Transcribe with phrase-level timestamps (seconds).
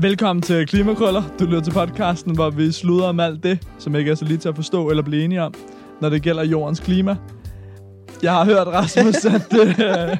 [0.00, 1.22] Velkommen til Klimakrøller.
[1.38, 4.38] Du lytter til podcasten, hvor vi sluder om alt det, som ikke er så lige
[4.38, 5.54] til at forstå eller blive enige om,
[6.00, 7.16] når det gælder jordens klima.
[8.22, 9.54] Jeg har hørt, Rasmus, at,
[10.10, 10.16] øh,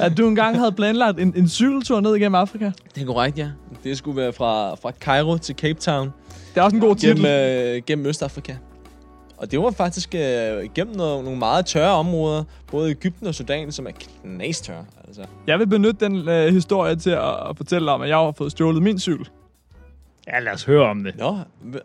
[0.00, 2.72] at du engang havde planlagt en, en cykeltur ned igennem Afrika.
[2.94, 3.48] Det er korrekt, ja.
[3.84, 6.12] Det skulle være fra, fra Cairo til Cape Town.
[6.54, 7.16] Det er også en god titel.
[7.16, 8.54] Gennem, øh, gennem Østafrika.
[9.44, 10.20] Og det var faktisk øh,
[10.74, 13.90] gennem noget, nogle meget tørre områder, både Ægypten og Sudan, som er
[14.22, 14.84] knastørre.
[15.06, 15.22] Altså.
[15.46, 18.52] Jeg vil benytte den øh, historie til at, at fortælle om, at jeg har fået
[18.52, 19.28] stjålet min cykel.
[20.26, 21.16] Ja, lad os høre om det.
[21.18, 21.38] Nå,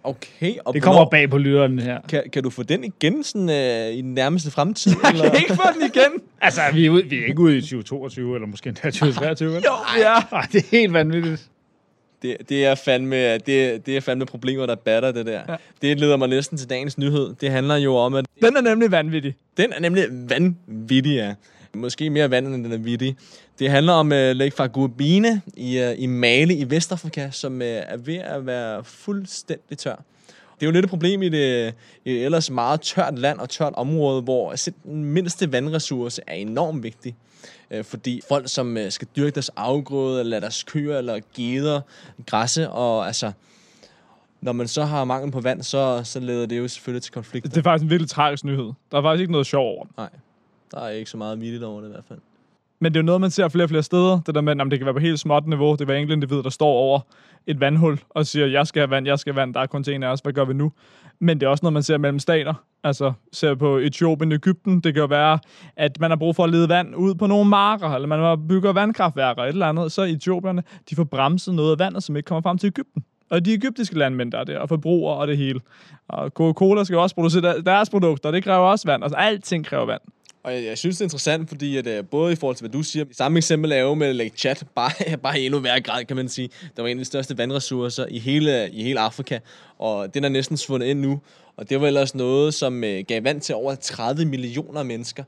[0.03, 0.53] okay.
[0.65, 1.99] Og Det kommer hvornår- bag på lytteren her.
[2.09, 4.91] Kan, kan du få den igen sådan, øh, i den nærmeste fremtid?
[5.03, 6.21] Jeg kan ikke få den igen.
[6.41, 9.49] Altså, vi er, ude, vi er ikke ude i 2022, eller måske endda 2023.
[9.53, 9.63] vel?
[9.65, 10.13] Jo, ja.
[10.37, 11.49] Ej, det er helt vanvittigt.
[12.21, 15.41] Det, det, er fandme, det, det er fandme problemer, der batter det der.
[15.49, 15.55] Ja.
[15.81, 17.35] Det leder mig næsten til dagens nyhed.
[17.41, 19.35] Det handler jo om, at Den er nemlig vanvittig.
[19.57, 21.33] Den er nemlig vanvittig, ja.
[21.73, 23.15] Måske mere vand, end den er vittig.
[23.59, 27.97] Det handler om uh, Lake Fagubine i, uh, i Mali i Vestafrika, som uh, er
[27.97, 29.95] ved at være fuldstændig tør.
[30.59, 31.73] Det er jo lidt et problem i det
[32.05, 36.33] i et ellers meget tørt land og tørt område, hvor selv den mindste vandressource er
[36.33, 37.15] enormt vigtig.
[37.71, 41.81] Øh, Fordi folk, som øh, skal dyrke deres afgrøde, eller lade deres køer eller geder
[42.25, 43.31] græsse, og altså,
[44.41, 47.49] når man så har mangel på vand, så, så leder det jo selvfølgelig til konflikter.
[47.49, 48.71] Det er faktisk en virkelig tragisk nyhed.
[48.91, 49.93] Der er faktisk ikke noget sjov over den.
[49.97, 50.09] Nej,
[50.71, 52.19] der er ikke så meget vildt over det i hvert fald.
[52.81, 54.19] Men det er jo noget, man ser flere og flere steder.
[54.25, 55.71] Det der med, at det kan være på helt småt niveau.
[55.71, 56.99] Det er hver enkelt individ, der står over
[57.47, 59.83] et vandhul og siger, jeg skal have vand, jeg skal have vand, der er kun
[59.83, 60.71] til en af os, hvad gør vi nu?
[61.19, 62.53] Men det er også noget, man ser mellem stater.
[62.83, 64.79] Altså, ser på Etiopien, og Ægypten.
[64.79, 65.39] Det kan jo være,
[65.75, 68.73] at man har brug for at lede vand ud på nogle marker, eller man bygger
[68.73, 69.91] vandkraftværker, et eller andet.
[69.91, 73.03] Så Etiopierne, de får bremset noget af vandet, som ikke kommer frem til Ægypten.
[73.29, 75.59] Og de egyptiske landmænd, der er der, og forbrugere og det hele.
[76.07, 79.03] Og Coca-Cola skal jo også producere deres produkter, og det kræver også vand.
[79.03, 80.01] Altså, alting kræver vand.
[80.49, 82.69] Og jeg, jeg synes, det er interessant, fordi at, uh, både i forhold til, hvad
[82.69, 86.05] du siger, samme eksempel er jo med Lake Chad, bare, bare i endnu værre grad,
[86.05, 86.49] kan man sige.
[86.75, 89.39] Der var en af de største vandressourcer i hele, i hele Afrika,
[89.79, 91.21] og den er næsten svundet ind nu.
[91.57, 95.23] Og det var ellers noget, som uh, gav vand til over 30 millioner mennesker.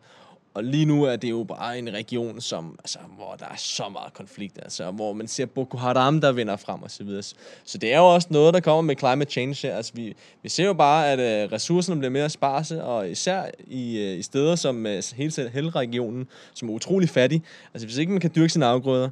[0.53, 3.89] Og lige nu er det jo bare en region, som, altså, hvor der er så
[3.89, 7.23] meget konflikt, altså, hvor man ser Boko Haram, der vinder frem og så videre.
[7.63, 9.75] Så det er jo også noget, der kommer med climate change her.
[9.75, 13.97] Altså, vi, vi ser jo bare, at øh, ressourcerne bliver mere sparse, og især i,
[13.97, 17.43] øh, i steder som øh, hele Sahel-regionen, som er utrolig fattig.
[17.73, 19.09] Altså, hvis ikke man kan dyrke sine afgrøder,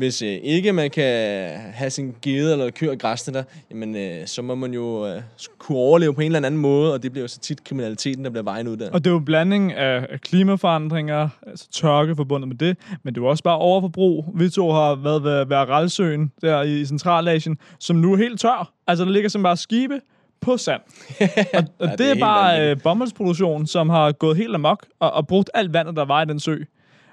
[0.00, 1.04] hvis øh, ikke man kan
[1.56, 5.22] have sin gede eller køer og græsne der, jamen, øh, så må man jo øh,
[5.58, 8.30] kunne overleve på en eller anden måde, og det bliver jo så tit kriminaliteten, der
[8.30, 8.90] bliver vejen ud der.
[8.90, 13.20] Og det er jo blanding af af klimaforandringer, altså tørke forbundet med det, men det
[13.20, 14.32] er jo også bare overforbrug.
[14.34, 18.72] Vi to har været ved, ved Aralsøen der i Centralasien, som nu er helt tør.
[18.86, 20.00] Altså, der ligger simpelthen bare skibe
[20.40, 20.80] på sand.
[21.54, 25.12] og, og Ja, det, det er bare øh, bomuldsproduktion, som har gået helt amok og,
[25.12, 26.56] og brugt alt vandet, der var i den sø.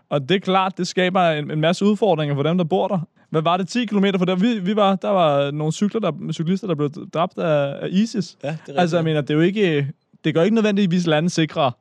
[0.09, 2.99] Og det er klart, det skaber en, en masse udfordringer for dem, der bor der.
[3.29, 3.67] Hvad var det?
[3.67, 4.95] 10 km fra der vi, vi var?
[4.95, 8.37] Der var nogle cykler, der, cyklister, der blev dræbt af, af ISIS.
[8.43, 9.03] Ja, det er Altså, jeg rigtigt.
[9.03, 9.87] mener, det er jo ikke...
[10.23, 11.71] Det gør ikke nødvendigvis landet sikre.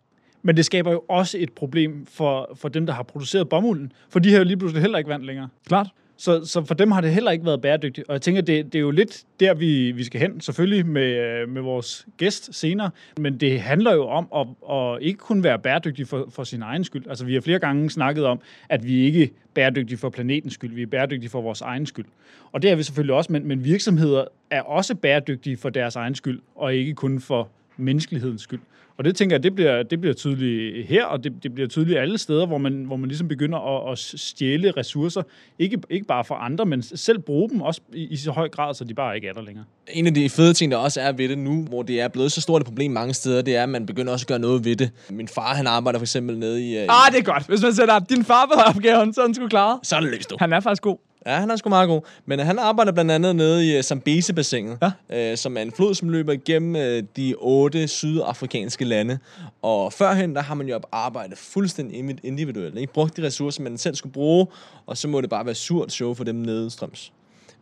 [0.43, 3.93] Men det skaber jo også et problem for, for dem, der har produceret bomulden.
[4.11, 5.49] For de har jo lige pludselig heller ikke vand længere.
[5.67, 5.89] Klart.
[6.17, 8.09] Så, så for dem har det heller ikke været bæredygtigt.
[8.09, 11.03] Og jeg tænker, det, det er jo lidt der, vi, vi skal hen, selvfølgelig med,
[11.03, 12.91] øh, med vores gæst senere.
[13.21, 16.85] Men det handler jo om at, at ikke kun være bæredygtig for, for sin egen
[16.85, 17.07] skyld.
[17.09, 20.75] Altså, vi har flere gange snakket om, at vi ikke er bæredygtige for planetens skyld.
[20.75, 22.07] Vi er bæredygtige for vores egen skyld.
[22.53, 26.15] Og det er vi selvfølgelig også, men, men virksomheder er også bæredygtige for deres egen
[26.15, 28.61] skyld, og ikke kun for menneskelighedens skyld.
[28.99, 31.99] Og det tænker jeg, det bliver, det bliver tydeligt her, og det, det bliver tydeligt
[31.99, 35.23] alle steder, hvor man, hvor man ligesom begynder at, at stjæle ressourcer.
[35.59, 38.75] Ikke, ikke bare for andre, men selv bruge dem også i, i så høj grad,
[38.75, 39.65] så de bare ikke er der længere.
[39.93, 42.33] En af de fede ting, der også er ved det nu, hvor det er blevet
[42.33, 44.65] så stort et problem mange steder, det er, at man begynder også at gøre noget
[44.65, 44.91] ved det.
[45.11, 46.77] Min far, han arbejder for eksempel nede i...
[46.79, 47.47] øh, Ah, det er godt.
[47.47, 49.79] Hvis man sætter din far på opgaven, så er han sgu klaret.
[49.83, 50.37] Så er det løst, du.
[50.39, 50.97] Han er faktisk god.
[51.27, 52.01] Ja, han er sgu meget god.
[52.27, 54.79] Men han arbejder blandt andet nede i uh, Zambezi-bassinet,
[55.11, 55.31] Ja.
[55.31, 59.19] øh, som er en flod, som løber igennem øh, de otte sydafrikanske lande.
[59.63, 62.79] Og førhen, der har man jo arbejdet fuldstændig indi- individuelt.
[62.79, 64.47] Ikke brugt de ressourcer, man selv skulle bruge,
[64.87, 67.13] og så må det bare være surt show for dem nedstrøms.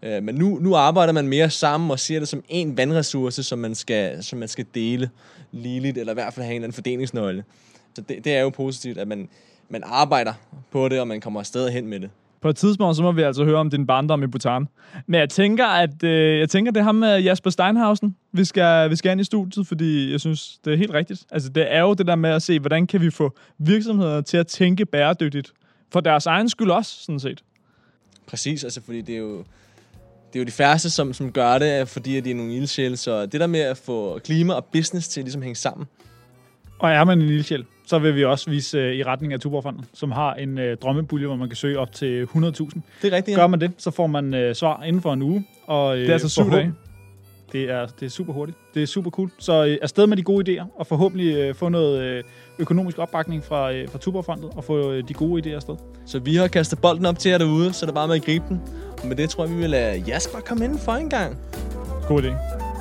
[0.02, 3.58] Øh, men nu, nu arbejder man mere sammen og ser det som en vandressource, som
[3.58, 5.10] man skal, som man skal dele
[5.52, 7.44] ligeligt, eller i hvert fald have en eller anden fordelingsnøgle.
[7.94, 9.28] Så det, det er jo positivt, at man,
[9.68, 10.32] man arbejder
[10.70, 12.10] på det, og man kommer afsted hen med det.
[12.44, 14.68] På et tidspunkt, så må vi altså høre om din barndom i Bhutan.
[15.06, 18.90] Men jeg tænker, at øh, jeg tænker, det er ham med Jasper Steinhausen, vi skal,
[18.90, 21.24] vi skal ind i studiet, fordi jeg synes, det er helt rigtigt.
[21.30, 24.36] Altså, det er jo det der med at se, hvordan kan vi få virksomheder til
[24.36, 25.52] at tænke bæredygtigt.
[25.92, 27.42] For deres egen skyld også, sådan set.
[28.26, 29.36] Præcis, altså fordi det er jo,
[30.32, 32.96] det er jo de færreste, som, som gør det, fordi at de er nogle ildsjæle.
[32.96, 35.86] Så det der med at få klima og business til at ligesom hænge sammen.
[36.78, 39.84] Og er man en ildsjæl, så vil vi også vise øh, i retning af Tuborgfonden,
[39.94, 42.40] som har en øh, drømmepulje, hvor man kan søge op til 100.000.
[43.02, 45.46] Det er rigtigt, Gør man det, så får man øh, svar inden for en uge.
[45.66, 46.72] Og, øh, Det er altså syv dage.
[47.52, 48.58] Det er, det er super hurtigt.
[48.74, 49.30] Det er super cool.
[49.38, 52.24] Så øh, afsted med de gode idéer, og forhåbentlig øh, få noget øh,
[52.58, 55.76] økonomisk opbakning fra, øh, fra Tuborgfondet, og få øh, de gode idéer afsted.
[56.06, 58.22] Så vi har kastet bolden op til jer derude, så er det bare med at
[58.24, 58.60] gribe den.
[59.02, 61.38] Og med det tror jeg, vi vil lade Jasper komme ind for en gang.
[62.08, 62.73] God idé.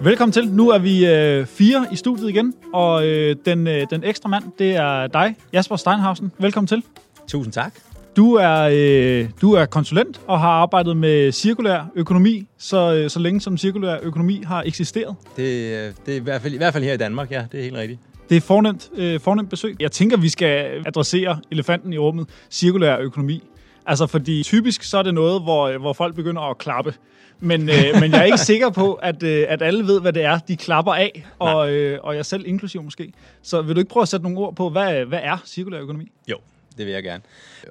[0.00, 0.48] Velkommen til.
[0.48, 4.44] Nu er vi øh, fire i studiet igen, og øh, den, øh, den ekstra mand,
[4.58, 6.32] det er dig, Jasper Steinhausen.
[6.38, 6.82] Velkommen til.
[7.28, 7.74] Tusind tak.
[8.16, 13.18] Du er, øh, du er konsulent og har arbejdet med cirkulær økonomi, så, øh, så
[13.18, 15.16] længe som cirkulær økonomi har eksisteret.
[15.36, 17.60] Det, øh, det er i hvert, fald, i hvert fald her i Danmark, ja, det
[17.60, 18.00] er helt rigtigt.
[18.28, 19.76] Det er fornemt, øh, fornemt besøg.
[19.80, 23.42] Jeg tænker, vi skal adressere elefanten i rummet, cirkulær økonomi.
[23.86, 26.94] Altså, fordi typisk så er det noget, hvor, øh, hvor folk begynder at klappe.
[27.40, 30.24] Men, øh, men jeg er ikke sikker på, at, øh, at alle ved, hvad det
[30.24, 33.12] er, de klapper af, og, øh, og jeg selv inklusiv måske.
[33.42, 36.12] Så vil du ikke prøve at sætte nogle ord på, hvad, hvad er cirkulær økonomi?
[36.28, 36.38] Jo,
[36.78, 37.22] det vil jeg gerne.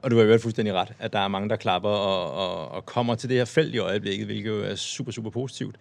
[0.03, 2.85] Og du har jo fuldstændig ret, at der er mange, der klapper og, og, og
[2.85, 5.75] kommer til det her felt i øjeblikket, hvilket jo er super, super positivt.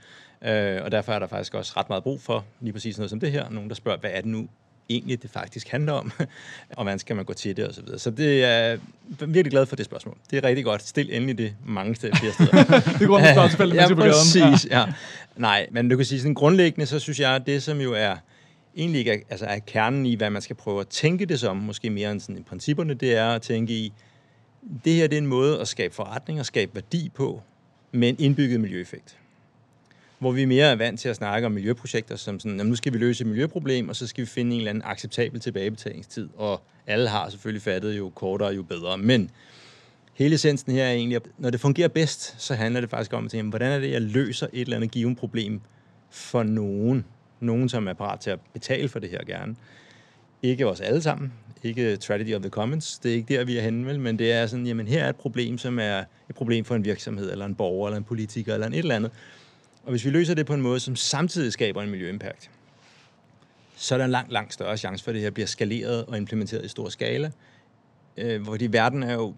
[0.44, 3.20] Øh, og derfor er der faktisk også ret meget brug for lige præcis noget som
[3.20, 3.50] det her.
[3.50, 4.48] Nogen, der spørger, hvad er det nu
[4.88, 6.12] egentlig, det faktisk handler om,
[6.76, 7.98] og hvordan skal man gå til det, og så videre.
[7.98, 8.78] Så det er
[9.19, 10.16] virkelig glad for det spørgsmål.
[10.31, 10.82] Det er rigtig godt.
[10.82, 12.64] Stil endelig det mange steder, flere steder.
[12.98, 14.84] Det er grund til at spørge ja, på præcis, ja.
[15.36, 18.16] Nej, men du kan sige sådan grundlæggende, så synes jeg, at det som jo er
[18.76, 21.56] egentlig ikke er, altså er kernen i, hvad man skal prøve at tænke det som,
[21.56, 23.92] måske mere end sådan i principperne, det er at tænke i,
[24.84, 27.42] det her det er en måde at skabe forretning og skabe værdi på,
[27.92, 29.16] med en indbygget miljøeffekt.
[30.25, 32.93] Hvor vi mere er vant til at snakke om miljøprojekter, som sådan, jamen, nu skal
[32.93, 36.29] vi løse et miljøproblem, og så skal vi finde en eller anden acceptabel tilbagebetalingstid.
[36.37, 38.99] Og alle har selvfølgelig fattet, jo kortere, jo bedre.
[38.99, 39.31] Men
[40.15, 43.25] hele essensen her er egentlig, at når det fungerer bedst, så handler det faktisk om
[43.25, 45.61] at tænke, hvordan er det, jeg løser et eller andet givet problem
[46.11, 47.05] for nogen.
[47.41, 49.56] Nogen, som er parat til at betale for det her gerne.
[50.43, 51.32] Ikke os alle sammen.
[51.62, 52.99] Ikke tragedy of the commons.
[52.99, 54.00] Det er ikke der, vi er henne, vel?
[54.00, 55.99] Men det er sådan, jamen her er et problem, som er
[56.29, 58.97] et problem for en virksomhed, eller en borger, eller en politiker, eller en et eller
[58.97, 59.11] andet.
[59.84, 62.50] Og hvis vi løser det på en måde, som samtidig skaber en miljøimpact,
[63.76, 66.16] så er der en langt, langt større chance for, at det her bliver skaleret og
[66.16, 67.31] implementeret i stor skala.
[68.16, 69.34] Øh, fordi verden er jo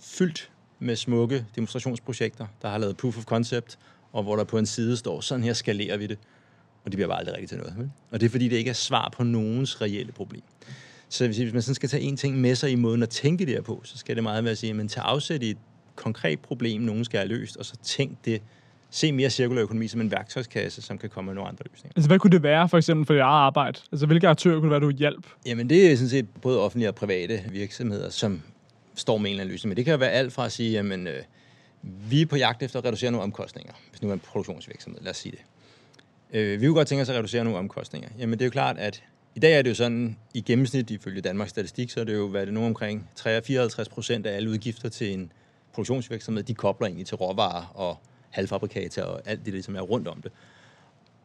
[0.00, 3.78] fyldt med smukke demonstrationsprojekter, der har lavet proof of concept,
[4.12, 6.18] og hvor der på en side står, sådan her skalerer vi det.
[6.84, 7.74] Og det bliver bare aldrig rigtigt til noget.
[7.78, 7.90] Vel?
[8.10, 10.42] Og det er fordi, det ikke er svar på nogens reelle problem.
[11.08, 13.46] Så hvis hvis man sådan skal tage en ting med sig i måden at tænke
[13.46, 15.58] det her på, så skal det meget være at sige, man tager afsæt i et
[15.96, 18.42] konkret problem, nogen skal have løst, og så tænk det,
[18.90, 21.92] se mere cirkulær økonomi som en værktøjskasse, som kan komme med nogle andre løsninger.
[21.96, 23.80] Altså, hvad kunne det være, for eksempel, for dit eget arbejde?
[23.92, 25.26] Altså, hvilke aktører kunne det være, du hjælp?
[25.46, 28.42] Jamen det er sådan set både offentlige og private virksomheder, som
[28.94, 29.68] står med en eller anden løsning.
[29.68, 31.22] Men det kan jo være alt fra at sige, jamen øh,
[31.82, 35.10] vi er på jagt efter at reducere nogle omkostninger, hvis nu er en produktionsvirksomhed, lad
[35.10, 35.40] os sige det.
[36.38, 38.08] Øh, vi kunne godt tænke os at reducere nogle omkostninger.
[38.18, 39.02] Jamen det er jo klart, at
[39.34, 42.28] i dag er det jo sådan, i gennemsnit, ifølge Danmarks Statistik, så er det jo,
[42.28, 45.32] hvad det nu omkring 53 procent af alle udgifter til en
[45.72, 47.98] produktionsvirksomhed, de kobler egentlig til råvarer og
[48.30, 50.32] halvfabrikater og alt det, der som er rundt om det.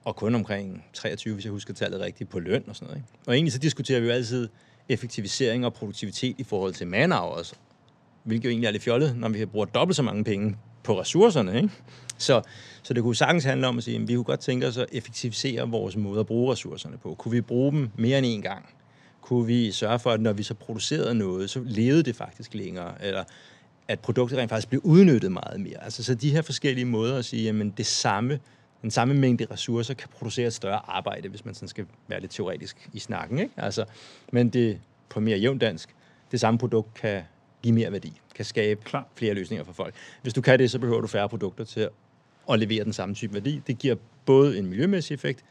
[0.04, 2.98] Og kun omkring 23, hvis jeg husker tallet rigtigt, på løn og sådan noget.
[2.98, 3.10] Ikke?
[3.28, 4.50] Og egentlig så diskuterer vi jo altid
[4.90, 7.56] effektivisering og produktivitet i forhold til man også.
[8.24, 11.56] hvilket jo egentlig er lidt fjollet, når vi bruger dobbelt så mange penge på ressourcerne.
[11.58, 11.70] Ikke?
[12.18, 12.42] Så,
[12.84, 14.86] så det kunne sagtens handle om at sige, at vi kunne godt tænke os at
[14.92, 17.16] effektivisere vores måde at bruge ressourcerne på.
[17.16, 18.70] Kunne vi bruge dem mere end én gang?
[19.22, 23.06] Kunne vi sørge for, at når vi så producerede noget, så levede det faktisk længere?
[23.06, 23.24] Eller
[23.88, 25.84] at produktet rent faktisk blev udnyttet meget mere?
[25.84, 28.40] Altså så de her forskellige måder at sige, at det samme,
[28.82, 32.32] den samme mængde ressourcer kan producere et større arbejde, hvis man sådan skal være lidt
[32.32, 33.40] teoretisk i snakken.
[33.40, 33.54] Ikke?
[33.58, 33.86] Altså,
[34.32, 35.90] men det på mere jævnt dansk,
[36.32, 37.22] det samme produkt kan
[37.64, 39.08] give mere værdi, kan skabe Klar.
[39.16, 39.94] flere løsninger for folk.
[40.22, 41.90] Hvis du kan det, så behøver du færre produkter til
[42.50, 43.62] at levere den samme type værdi.
[43.68, 45.44] Det giver både en miljømæssig effekt,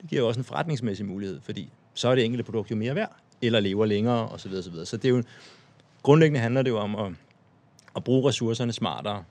[0.00, 3.16] det giver også en forretningsmæssig mulighed, fordi så er det enkelte produkt jo mere værd,
[3.42, 4.52] eller lever længere osv.
[4.52, 4.84] osv.
[4.84, 5.22] Så det er jo,
[6.02, 7.12] grundlæggende handler det jo om at,
[7.96, 9.24] at bruge ressourcerne smartere.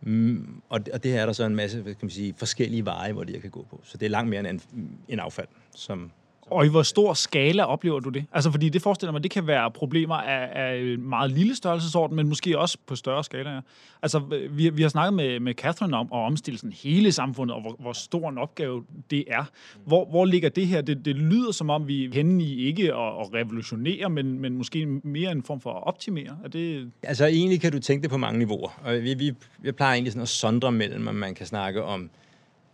[0.00, 2.84] Mm, og, det, og det her er der så en masse kan man sige, forskellige
[2.84, 3.80] veje, hvor det her kan gå på.
[3.84, 6.10] Så det er langt mere end en, en affald, som,
[6.50, 8.24] og i hvor stor skala oplever du det?
[8.32, 12.28] Altså, fordi det forestiller mig, det kan være problemer af, af meget lille størrelsesorden, men
[12.28, 13.50] måske også på større skala.
[13.50, 13.60] Ja.
[14.02, 14.18] Altså,
[14.50, 17.76] vi, vi har snakket med, med Catherine om at omstille sådan hele samfundet, og hvor,
[17.78, 19.44] hvor stor en opgave det er.
[19.84, 20.80] Hvor, hvor ligger det her?
[20.80, 24.56] Det, det lyder som om, vi er henne i ikke at, at revolutionere, men, men
[24.56, 26.38] måske mere en form for at optimere.
[26.44, 26.90] Er det...
[27.02, 28.80] Altså egentlig kan du tænke det på mange niveauer.
[28.84, 32.10] Og vi, vi, vi plejer egentlig sådan at sondre mellem, om man kan snakke om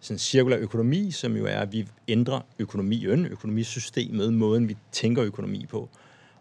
[0.03, 5.67] sådan cirkulær økonomi, som jo er, at vi ændrer økonomien, økonomisystemet, måden vi tænker økonomi
[5.67, 5.89] på.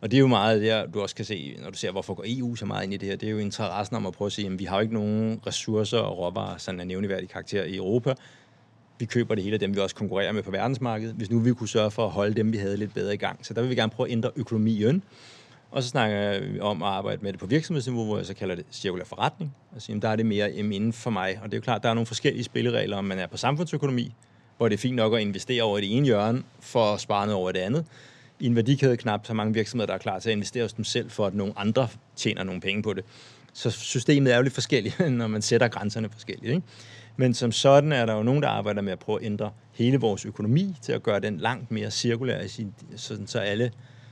[0.01, 2.23] Og det er jo meget der, du også kan se, når du ser, hvorfor går
[2.27, 3.15] EU så meget ind i det her.
[3.15, 5.39] Det er jo interessen om at prøve at sige, at vi har jo ikke nogen
[5.47, 8.13] ressourcer og råvarer, sådan en nævneværdig karakter i Europa.
[8.99, 11.15] Vi køber det hele af dem, vi også konkurrerer med på verdensmarkedet.
[11.15, 13.45] Hvis nu vi kunne sørge for at holde dem, vi havde lidt bedre i gang.
[13.45, 15.03] Så der vil vi gerne prøve at ændre økonomien.
[15.71, 18.55] Og så snakker vi om at arbejde med det på virksomhedsniveau, hvor jeg så kalder
[18.55, 19.55] det cirkulær forretning.
[19.73, 21.39] Altså, der er det mere inden for mig.
[21.43, 24.13] Og det er jo klart, der er nogle forskellige spilleregler, om man er på samfundsøkonomi,
[24.57, 27.37] hvor det er fint nok at investere over det ene hjørne, for at spare noget
[27.37, 27.85] over det andet.
[28.39, 30.85] I en værdikæde knap så mange virksomheder, der er klar til at investere hos dem
[30.85, 33.05] selv, for at nogle andre tjener nogle penge på det.
[33.53, 36.53] Så systemet er jo lidt forskelligt, når man sætter grænserne forskelligt.
[36.53, 36.67] Ikke?
[37.17, 39.97] Men som sådan er der jo nogen, der arbejder med at prøve at ændre hele
[39.97, 42.47] vores økonomi til at gøre den langt mere cirkulær,
[42.95, 43.71] sådan så alle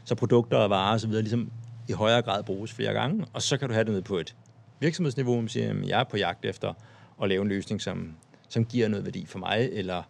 [0.10, 1.12] så produkter og varer osv.
[1.12, 1.52] ligesom
[1.88, 3.26] i højere grad bruges flere gange.
[3.34, 4.36] Og så kan du have det ned på et
[4.80, 6.74] virksomhedsniveau, hvor man siger, at jeg er på jagt efter
[7.22, 8.14] at lave en løsning, som,
[8.50, 10.04] som giver noget værdi for mig, eller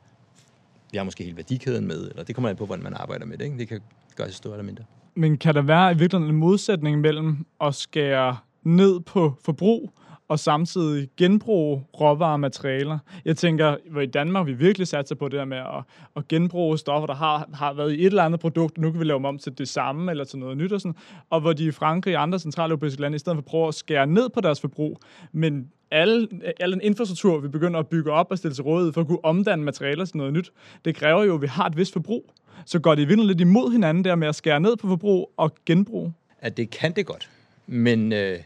[0.92, 3.38] vi har måske hele værdikæden med, eller det kommer an på, hvordan man arbejder med
[3.38, 3.46] det.
[3.46, 3.58] Ikke?
[3.58, 3.82] Det kan
[4.16, 4.84] gøres større eller mindre.
[5.16, 9.94] Men kan der være i virkeligheden en modsætning mellem at skære ned på forbrug
[10.30, 13.00] og samtidig genbruge råvarematerialer.
[13.26, 15.84] Jeg tænker, hvor i Danmark vi virkelig satser på det der med at,
[16.16, 19.06] at genbruge stoffer, der har, har været i et eller andet produkt, nu kan vi
[19.06, 20.96] lave dem om til det samme eller til noget nyt og sådan,
[21.30, 23.76] og hvor de i Frankrig og andre centrale europæiske lande i stedet for prøver at
[23.76, 25.00] skære ned på deres forbrug,
[25.32, 26.28] men alle,
[26.60, 29.26] al den infrastruktur, vi begynder at bygge op og stille til rådighed for at kunne
[29.26, 30.52] omdanne materialer til noget nyt,
[30.86, 32.34] det kræver jo, at vi har et vist forbrug.
[32.66, 35.32] Så går det i virkeligheden lidt imod hinanden der med at skære ned på forbrug
[35.38, 36.12] og genbrug?
[36.40, 37.30] At det kan det godt.
[37.68, 38.40] Men, øh,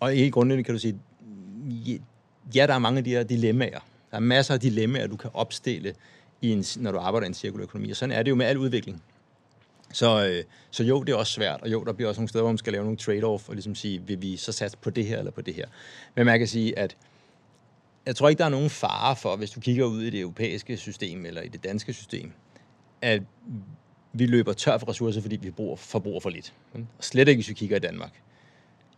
[0.00, 0.98] og helt grundlæggende kan du sige,
[2.54, 3.80] ja, der er mange af de her dilemmaer.
[4.10, 5.94] Der er masser af dilemmaer, du kan opstille,
[6.42, 7.90] i en, når du arbejder i en cirkulær økonomi.
[7.90, 9.02] Og sådan er det jo med al udvikling.
[9.92, 12.42] Så, øh, så jo, det er også svært, og jo, der bliver også nogle steder,
[12.42, 15.06] hvor man skal lave nogle trade-off, og ligesom sige, vil vi så satse på det
[15.06, 15.66] her eller på det her.
[16.14, 16.96] Men man kan sige, at
[18.06, 20.76] jeg tror ikke, der er nogen fare for, hvis du kigger ud i det europæiske
[20.76, 22.32] system, eller i det danske system,
[23.02, 23.22] at
[24.12, 26.52] vi løber tør for ressourcer, fordi vi bruger, forbruger for lidt.
[26.72, 28.12] Og slet ikke, hvis vi kigger i Danmark.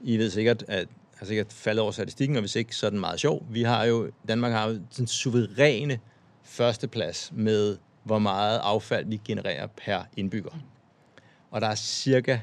[0.00, 3.00] I ved sikkert, at har sikkert faldet over statistikken, og hvis ikke, så er den
[3.00, 3.46] meget sjov.
[3.50, 5.98] Vi har jo, Danmark har jo den suveræne
[6.44, 10.50] førsteplads med, hvor meget affald vi genererer per indbygger.
[11.50, 12.38] Og der er cirka,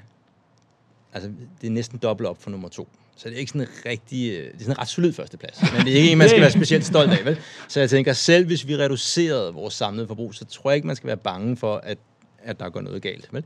[1.14, 2.90] altså det er næsten dobbelt op for nummer to.
[3.16, 5.62] Så det er ikke sådan en rigtig, øh, det er sådan en ret solid førsteplads.
[5.74, 7.38] Men det er ikke en, man skal være specielt stolt af, vel?
[7.68, 10.96] Så jeg tænker, selv hvis vi reducerede vores samlede forbrug, så tror jeg ikke, man
[10.96, 11.98] skal være bange for, at,
[12.44, 13.44] at der går noget galt, vel?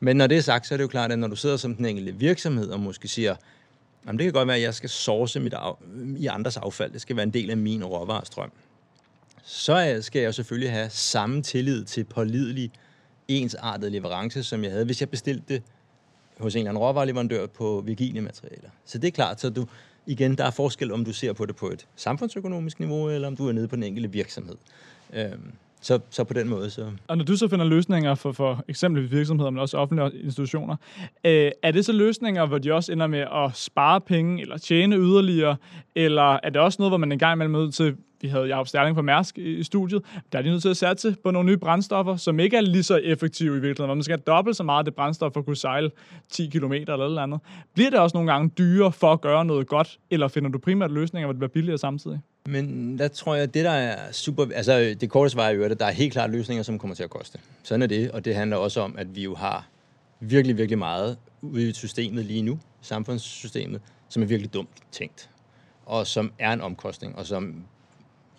[0.00, 1.74] Men når det er sagt, så er det jo klart, at når du sidder som
[1.74, 3.36] den enkelte virksomhed og måske siger,
[4.06, 5.74] Jamen, det kan godt være, at jeg skal source mit af,
[6.16, 6.92] i andres affald.
[6.92, 8.52] Det skal være en del af min råvarestrøm.
[9.44, 12.70] Så skal jeg selvfølgelig have samme tillid til pålidelig
[13.28, 15.62] ensartet leverance, som jeg havde, hvis jeg bestilte det
[16.38, 18.70] hos en eller anden råvareleverandør på virginie materialer.
[18.84, 19.66] Så det er klart, så du,
[20.06, 23.36] igen, der er forskel, om du ser på det på et samfundsøkonomisk niveau, eller om
[23.36, 24.56] du er nede på den enkelte virksomhed.
[25.12, 26.70] Øhm, så, så på den måde.
[26.70, 26.90] Så.
[27.08, 30.76] Og når du så finder løsninger for, for eksempelvis virksomheder, men også offentlige institutioner,
[31.24, 34.96] øh, er det så løsninger, hvor de også ender med at spare penge eller tjene
[34.96, 35.56] yderligere,
[35.94, 38.96] eller er det også noget, hvor man engang imellem møder til, vi havde Jacob Sterling
[38.96, 42.16] på Mærsk i, studiet, der er de nødt til at satse på nogle nye brændstoffer,
[42.16, 44.78] som ikke er lige så effektive i virkeligheden, hvor man skal have dobbelt så meget
[44.78, 45.90] af det brændstof for at kunne sejle
[46.30, 47.40] 10 km eller eller andet.
[47.74, 50.90] Bliver det også nogle gange dyrere for at gøre noget godt, eller finder du primært
[50.90, 52.20] løsninger, hvor det bliver billigere samtidig?
[52.48, 54.46] Men der tror jeg, det der er super...
[54.54, 57.02] Altså, det korte svar er jo, at der er helt klart løsninger, som kommer til
[57.02, 57.38] at koste.
[57.62, 59.68] Sådan er det, og det handler også om, at vi jo har
[60.20, 65.30] virkelig, virkelig meget ude i systemet lige nu, samfundssystemet, som er virkelig dumt tænkt,
[65.86, 67.64] og som er en omkostning, og som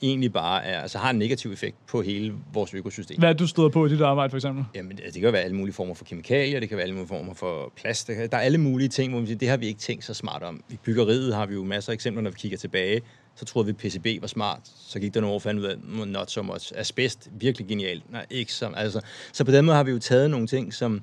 [0.02, 3.20] egentlig bare er, altså har en negativ effekt på hele vores økosystem.
[3.20, 4.66] Hvad er du støder på i dit arbejde, for eksempel?
[4.76, 7.34] Jamen, det kan være alle mulige former for kemikalier, det kan være alle mulige former
[7.34, 8.08] for plast.
[8.08, 10.44] Der er alle mulige ting, hvor vi siger, det har vi ikke tænkt så smart
[10.44, 10.64] om.
[10.70, 13.02] I byggeriet har vi jo masser af eksempler, når vi kigger tilbage.
[13.36, 14.60] Så troede vi, at PCB var smart.
[14.64, 15.78] Så gik der nogle år fandt ud af,
[16.08, 16.72] not so much.
[16.76, 18.12] Asbest, virkelig genialt.
[18.12, 19.02] Nej, ikke som, altså.
[19.34, 21.02] Så på den måde har vi jo taget nogle ting, som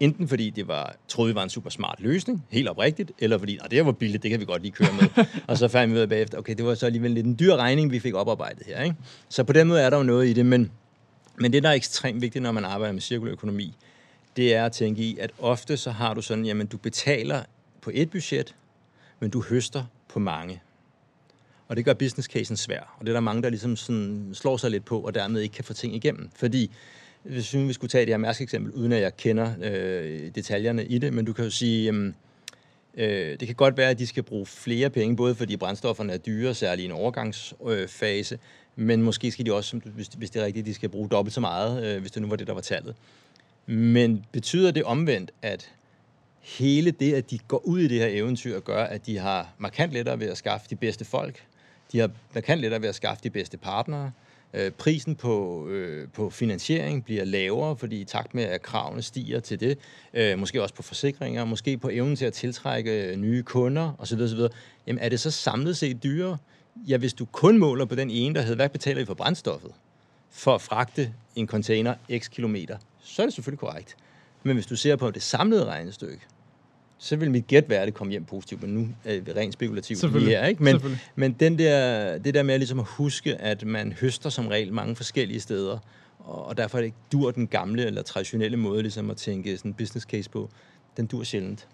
[0.00, 3.58] enten fordi det var, troede vi var en super smart løsning, helt oprigtigt, eller fordi,
[3.62, 5.24] det her var billigt, det kan vi godt lige køre med.
[5.48, 7.56] og så fandt vi ud af bagefter, okay, det var så alligevel lidt en dyr
[7.56, 8.82] regning, vi fik oparbejdet her.
[8.82, 8.96] Ikke?
[9.28, 10.70] Så på den måde er der jo noget i det, men,
[11.38, 13.74] men det, der er ekstremt vigtigt, når man arbejder med cirkulær økonomi,
[14.36, 17.42] det er at tænke i, at ofte så har du sådan, jamen du betaler
[17.80, 18.54] på et budget,
[19.20, 20.60] men du høster på mange.
[21.68, 22.96] Og det gør business casen svær.
[22.98, 25.54] Og det er der mange, der ligesom sådan slår sig lidt på, og dermed ikke
[25.54, 26.30] kan få ting igennem.
[26.36, 26.70] Fordi
[27.24, 30.98] hvis vi skulle tage det her Mærsk eksempel, uden at jeg kender øh, detaljerne i
[30.98, 32.12] det, men du kan jo sige, øh,
[32.94, 36.18] øh, det kan godt være, at de skal bruge flere penge, både fordi brændstofferne er
[36.18, 40.46] dyre, særligt i en overgangsfase, øh, men måske skal de også, hvis, hvis det er
[40.46, 42.60] rigtigt, de skal bruge dobbelt så meget, øh, hvis det nu var det, der var
[42.60, 42.94] tallet.
[43.66, 45.70] Men betyder det omvendt, at
[46.40, 49.92] hele det, at de går ud i det her eventyr, gør, at de har markant
[49.92, 51.44] lettere ved at skaffe de bedste folk,
[51.92, 54.12] de har markant lettere ved at skaffe de bedste partnere,
[54.54, 59.40] Øh, prisen på, øh, på finansiering bliver lavere, fordi i takt med, at kravene stiger
[59.40, 59.78] til det,
[60.14, 64.20] øh, måske også på forsikringer, måske på evnen til at tiltrække øh, nye kunder osv.,
[64.20, 64.38] osv.,
[64.86, 66.36] jamen er det så samlet set dyrere?
[66.88, 69.70] Ja, hvis du kun måler på den ene, der hedder, hvad betaler vi for brændstoffet
[70.30, 73.96] for at fragte en container x kilometer, så er det selvfølgelig korrekt.
[74.42, 76.20] Men hvis du ser på det samlede regnestykke,
[76.98, 79.52] så vil mit gæt være, at det kommer hjem positivt, men nu er det rent
[79.52, 80.46] spekulativt lige her.
[80.46, 80.62] Ikke?
[80.62, 80.80] Men,
[81.14, 84.96] men den der, det der med ligesom at huske, at man høster som regel mange
[84.96, 85.78] forskellige steder,
[86.18, 89.56] og og derfor er det ikke dur den gamle eller traditionelle måde ligesom at tænke
[89.56, 90.50] sådan en business case på,
[90.96, 91.68] den dur sjældent.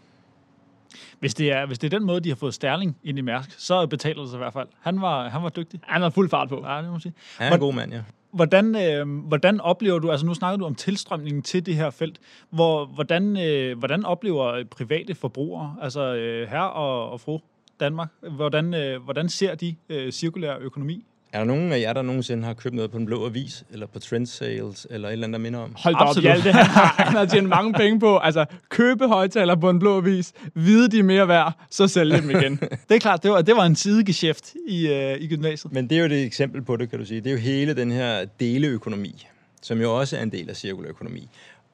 [1.19, 3.51] Hvis det, er, hvis det er den måde, de har fået Sterling ind i Mærsk,
[3.59, 4.69] så betaler det sig i hvert fald.
[4.81, 5.81] Han var, han var dygtig.
[5.83, 6.65] Han har fuld fart på.
[6.67, 7.13] Ja, det må man sige.
[7.39, 8.03] Han er en god mand, ja.
[8.33, 12.21] Hvordan, øh, hvordan oplever du, altså nu snakker du om tilstrømningen til det her felt,
[12.51, 17.39] hvor, hvordan, øh, hvordan oplever private forbrugere, altså øh, herre og, og fru
[17.81, 21.07] Danmark, hvordan, øh, hvordan ser de øh, cirkulær økonomi?
[21.33, 23.87] Er der nogen af jer, der nogensinde har købt noget på den blå avis, eller
[23.87, 25.75] på trend sales, eller et eller andet, der minder om?
[25.77, 26.23] Hold da op, Absolut.
[26.23, 28.19] Hjalte, han har, han har tjent mange penge på.
[28.19, 32.31] Altså, købe højtaler på en blå vis, vide de er mere værd, så sælge dem
[32.31, 32.57] igen.
[32.89, 35.73] Det er klart, det var, det var en sidegeschæft i, øh, i gymnasiet.
[35.73, 37.21] Men det er jo det eksempel på det, kan du sige.
[37.21, 39.27] Det er jo hele den her deleøkonomi,
[39.63, 41.29] som jo også er en del af cirkulær økonomi,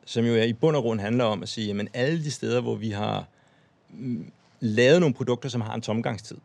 [0.05, 2.61] som jo er, i bund og grund handler om at sige, at alle de steder,
[2.61, 3.25] hvor vi har
[3.91, 4.27] mm,
[4.61, 6.37] lavet nogle produkter, som har en tomgangstid,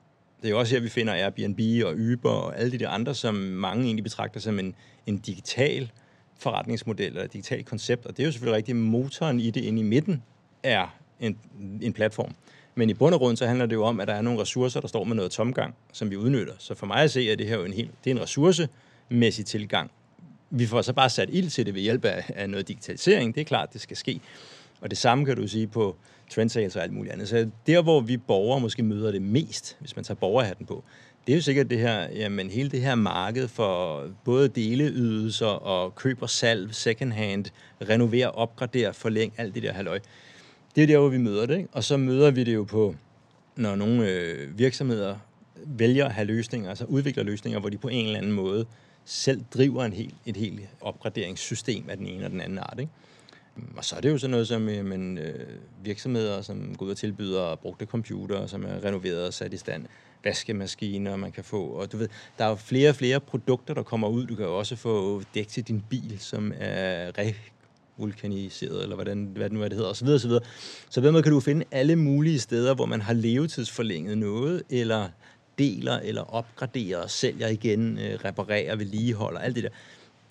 [0.41, 3.15] det er jo også her, vi finder Airbnb og Uber og alle de der andre,
[3.15, 5.91] som mange egentlig betragter som en, en digital
[6.39, 8.05] forretningsmodel eller et digitalt koncept.
[8.05, 10.24] Og det er jo selvfølgelig rigtigt, motoren i det inde i midten
[10.63, 11.38] er en,
[11.81, 12.31] en platform.
[12.75, 14.79] Men i bund og grund så handler det jo om, at der er nogle ressourcer,
[14.79, 16.53] der står med noget tomgang, som vi udnytter.
[16.57, 19.45] Så for mig at se, er det her jo en, helt, det er en ressourcemæssig
[19.45, 19.91] tilgang.
[20.50, 23.36] Vi får så bare sat ild til det ved hjælp af, af noget digitalisering.
[23.36, 24.21] Det er klart, det skal ske.
[24.81, 25.95] Og det samme kan du sige på
[26.29, 27.27] trendsales og alt muligt andet.
[27.27, 30.83] Så der, hvor vi borgere måske møder det mest, hvis man tager borgerhatten på,
[31.27, 35.95] det er jo sikkert det her, jamen hele det her marked for både deleydelser og
[35.95, 37.45] køb og salg, second hand,
[37.89, 40.00] renovere, opgradere, forlæng, alt det der halløj.
[40.75, 41.69] Det er der, hvor vi møder det, ikke?
[41.71, 42.95] Og så møder vi det jo på,
[43.55, 45.15] når nogle øh, virksomheder
[45.65, 48.65] vælger at have løsninger, altså udvikler løsninger, hvor de på en eller anden måde
[49.05, 52.77] selv driver en hel, et helt opgraderingssystem af den ene og den anden art.
[52.79, 52.91] Ikke?
[53.77, 55.48] Og så er det jo sådan noget som øh, men, øh,
[55.83, 59.85] virksomheder, som går ud og tilbyder brugte computere, som er renoveret og sat i stand,
[60.24, 61.66] vaskemaskiner, man kan få.
[61.66, 64.25] Og du ved, der er jo flere og flere produkter, der kommer ud.
[64.25, 67.11] Du kan jo også få dæk til din bil, som er
[67.98, 70.07] revulkaniseret, eller hvordan, hvad det nu er, det hedder, osv.
[70.07, 70.31] osv.
[70.90, 74.64] Så på den måde kan du finde alle mulige steder, hvor man har levetidsforlænget noget,
[74.70, 75.09] eller
[75.57, 79.70] deler, eller opgraderer, sælger igen, øh, reparerer, vedligeholder, alt det der.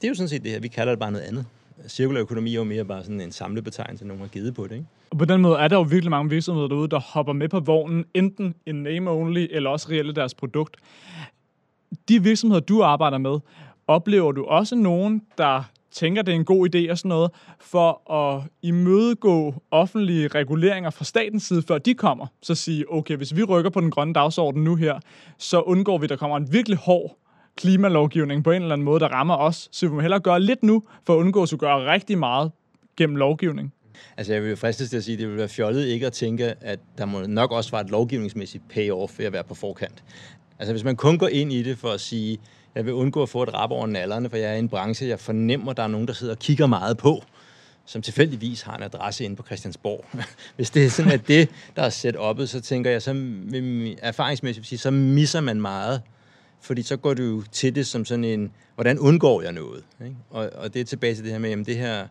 [0.01, 1.47] Det er jo sådan set det her, vi kalder det bare noget andet.
[1.89, 4.87] Cirkulær økonomi er jo mere bare sådan en samlebetegnelse, nogen har givet på det, ikke?
[5.11, 7.61] Og på den måde er der jo virkelig mange virksomheder derude, der hopper med på
[7.61, 10.77] vognen, enten en name only, eller også reelt deres produkt.
[12.09, 13.39] De virksomheder, du arbejder med,
[13.87, 18.13] oplever du også nogen, der tænker, det er en god idé og sådan noget, for
[18.13, 22.27] at imødegå offentlige reguleringer fra statens side, før de kommer.
[22.43, 25.01] Så sige, okay, hvis vi rykker på den grønne dagsorden nu her,
[25.39, 27.17] så undgår vi, at der kommer en virkelig hård
[27.57, 29.69] klimalovgivning på en eller anden måde, der rammer os.
[29.73, 32.53] Så vi må hellere gøre lidt nu, for at undgå at gøre rigtig meget
[32.97, 33.73] gennem lovgivning.
[34.17, 36.13] Altså, jeg vil jo fristes til at sige, at det vil være fjollet ikke at
[36.13, 40.05] tænke, at der må nok også være et lovgivningsmæssigt payoff ved at være på forkant.
[40.59, 42.39] Altså, hvis man kun går ind i det for at sige,
[42.75, 45.09] jeg vil undgå at få et rap over nallerne, for jeg er i en branche,
[45.09, 47.23] jeg fornemmer, at der er nogen, der sidder og kigger meget på,
[47.85, 50.05] som tilfældigvis har en adresse inde på Christiansborg.
[50.57, 53.11] Hvis det er sådan, at det, der er sat oppe, så tænker jeg, så
[54.03, 56.03] erfaringsmæssigt så misser man meget.
[56.61, 59.85] Fordi så går du til det som sådan en, hvordan undgår jeg noget?
[60.05, 60.17] Ikke?
[60.31, 62.09] Og, og det er tilbage til det her med, jamen det her,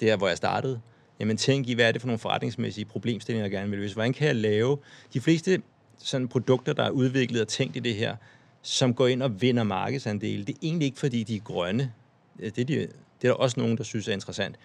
[0.00, 0.80] det her, hvor jeg startede.
[1.20, 3.94] Jamen tænk i, hvad er det for nogle forretningsmæssige problemstillinger, jeg gerne vil løse?
[3.94, 4.78] Hvordan kan jeg lave
[5.14, 5.62] de fleste
[5.98, 8.16] sådan produkter, der er udviklet og tænkt i det her,
[8.62, 10.44] som går ind og vinder markedsandele?
[10.44, 11.92] Det er egentlig ikke, fordi de er grønne.
[12.38, 12.88] Det er, de, det
[13.22, 14.56] er der også nogen, der synes er interessant.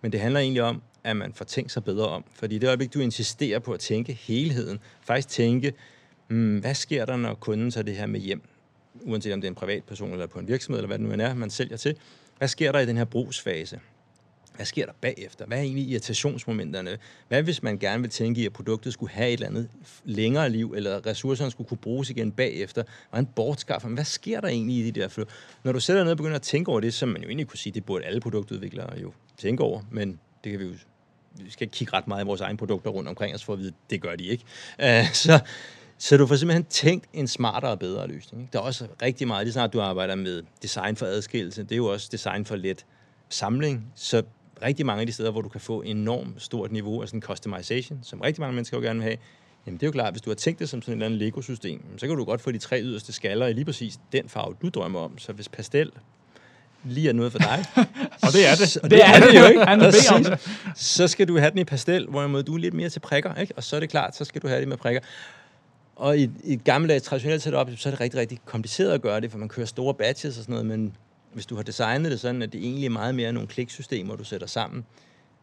[0.00, 2.24] Men det handler egentlig om, at man får tænkt sig bedre om.
[2.34, 5.72] Fordi det øjeblik, du insisterer på at tænke helheden, faktisk tænke,
[6.28, 8.42] hmm, hvad sker der, når kunden tager det her med hjem?
[9.00, 11.22] Uanset om det er en privatperson eller på en virksomhed, eller hvad det nu end
[11.22, 11.96] er, man sælger til.
[12.38, 13.80] Hvad sker der i den her brugsfase?
[14.56, 15.46] Hvad sker der bagefter?
[15.46, 16.98] Hvad er egentlig irritationsmomenterne?
[17.28, 19.68] Hvad hvis man gerne vil tænke i, at produktet skulle have et eller andet
[20.04, 22.82] længere liv, eller ressourcerne skulle kunne bruges igen bagefter?
[23.10, 23.94] Hvordan bortskaffer man?
[23.94, 25.26] Hvad sker der egentlig i de der flow?
[25.64, 27.58] Når du sætter ned og begynder at tænke over det, som man jo egentlig kunne
[27.58, 30.72] sige, det burde alle produktudviklere jo tænke over, men det kan vi jo
[31.34, 33.58] vi skal ikke kigge ret meget i vores egne produkter rundt omkring os for at
[33.58, 34.44] vide, at det gør de ikke.
[34.78, 35.40] Uh, så,
[36.02, 38.42] så du får simpelthen tænkt en smartere og bedre løsning.
[38.42, 38.52] Ikke?
[38.52, 41.76] Der er også rigtig meget, lige snart du arbejder med design for adskillelse, det er
[41.76, 42.86] jo også design for let
[43.28, 44.22] samling, så
[44.62, 48.00] rigtig mange af de steder, hvor du kan få enormt stort niveau af sådan customization,
[48.02, 49.16] som rigtig mange mennesker jo gerne vil have,
[49.66, 51.18] jamen det er jo klart, hvis du har tænkt det som sådan et eller andet
[51.18, 54.54] Lego-system, så kan du godt få de tre yderste skaller i lige præcis den farve,
[54.62, 55.18] du drømmer om.
[55.18, 55.90] Så hvis pastel
[56.84, 57.64] lige er noget for dig.
[58.26, 58.76] Og det er det.
[58.82, 59.64] Og Det er det jo ikke.
[59.64, 60.86] Han beder om Præcis.
[60.96, 63.54] Så skal du have den i pastel, hvorimod du er lidt mere til prikker, ikke?
[63.56, 65.00] Og så er det klart, så skal du have det med prikker.
[65.96, 69.20] Og i, i et gammeldags traditionelt setup, så er det rigtig, rigtig kompliceret at gøre
[69.20, 70.96] det, for man kører store batches og sådan noget, men
[71.32, 74.24] hvis du har designet det sådan, at det egentlig er meget mere nogle kliksystemer, du
[74.24, 74.84] sætter sammen,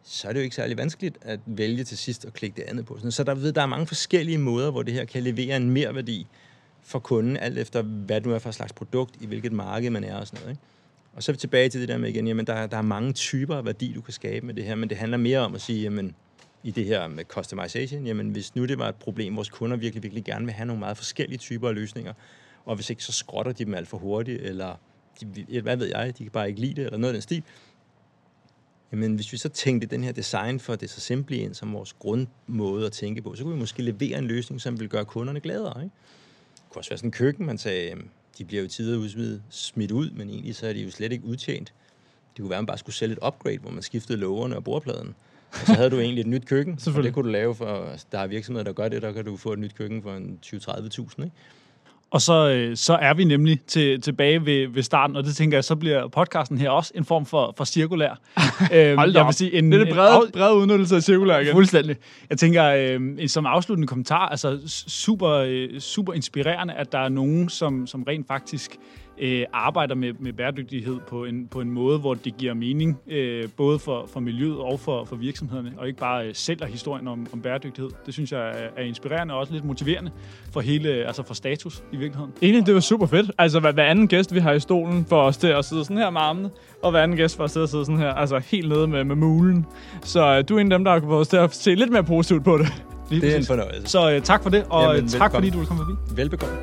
[0.02, 2.86] så er det jo ikke særlig vanskeligt at vælge til sidst og klikke det andet
[2.86, 2.98] på.
[3.10, 5.94] Så der, ved, der er mange forskellige måder, hvor det her kan levere en mere
[5.94, 6.26] værdi
[6.82, 10.16] for kunden, alt efter hvad du er for slags produkt, i hvilket marked man er
[10.16, 10.52] og sådan noget.
[10.52, 10.62] Ikke?
[11.12, 13.12] Og så er vi tilbage til det der med igen, jamen der, der er mange
[13.12, 15.60] typer af værdi, du kan skabe med det her, men det handler mere om at
[15.60, 16.14] sige, jamen
[16.62, 20.02] i det her med customization, jamen hvis nu det var et problem, vores kunder virkelig,
[20.02, 22.12] virkelig gerne vil have nogle meget forskellige typer af løsninger,
[22.64, 24.76] og hvis ikke, så skrotter de dem alt for hurtigt, eller
[25.20, 27.42] de, hvad ved jeg, de kan bare ikke lide det, eller noget af den stil.
[28.92, 31.92] Jamen, hvis vi så tænkte den her design for det så simple ind som vores
[31.92, 35.40] grundmåde at tænke på, så kunne vi måske levere en løsning, som vil gøre kunderne
[35.40, 35.82] gladere.
[35.84, 35.94] Ikke?
[36.54, 37.96] Det kunne også være sådan en køkken, man sagde,
[38.38, 41.24] de bliver jo tider udsmidt, smidt ud, men egentlig så er de jo slet ikke
[41.24, 41.72] udtjent.
[42.36, 44.64] Det kunne være, at man bare skulle sælge et upgrade, hvor man skiftede lågerne og
[44.64, 45.14] bordpladen.
[45.52, 48.18] Så havde du egentlig et nyt køkken, og det kunne du lave for, altså, der
[48.18, 51.24] er virksomheder, der gør det, der kan du få et nyt køkken for en 20-30.000,
[51.24, 51.36] ikke?
[52.10, 55.56] Og så, øh, så er vi nemlig til, tilbage ved, ved starten, og det tænker
[55.56, 58.10] jeg, så bliver podcasten her også en form for, for cirkulær.
[58.74, 61.38] øhm, Hold da jeg vil sige, en, Det er det en brede, udnyttelse af cirkulær
[61.38, 61.52] igen.
[61.52, 61.96] Fuldstændig.
[62.30, 64.58] Jeg tænker, øh, som afsluttende kommentar, altså
[64.88, 68.76] super, øh, super inspirerende, at der er nogen, som, som rent faktisk
[69.20, 73.48] øh, arbejder med, med bæredygtighed på en, på en måde, hvor det giver mening, øh,
[73.56, 77.26] både for, for miljøet og for, for virksomhederne, og ikke bare øh, sælger historien om,
[77.32, 77.90] om bæredygtighed.
[78.06, 80.10] Det synes jeg er, er inspirerende og også lidt motiverende
[80.52, 82.32] for hele, altså for status i virkeligheden.
[82.42, 83.30] Egentlig, det var super fedt.
[83.38, 85.96] Altså, hver, hver anden gæst, vi har i stolen, for os til at sidde sådan
[85.98, 86.50] her med armene,
[86.82, 89.04] og hver anden gæst for os til at sidde sådan her, altså helt nede med,
[89.04, 89.66] med mulen.
[90.02, 91.90] Så øh, du er en af dem, der har fået os til at se lidt
[91.90, 92.66] mere positivt på det.
[93.10, 93.48] Lige Det er en præcis.
[93.48, 93.86] fornøjelse.
[93.86, 95.34] Så øh, tak for det, og Jamen, Jamen, tak velkommen.
[95.34, 96.16] fordi du vil komme forbi.
[96.16, 96.56] Velbekomme.